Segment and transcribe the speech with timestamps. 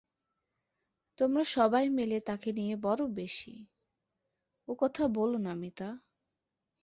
[1.17, 3.55] তোমরা সবাই মিলে তাকে নিয়ে বড়ো বেশি–
[4.67, 5.89] ও কথা বোলো না মিতা।